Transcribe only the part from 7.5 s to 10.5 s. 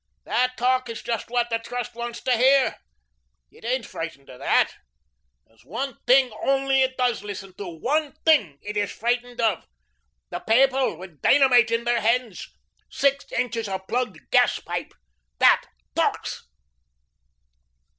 to, one thing it is frightened of the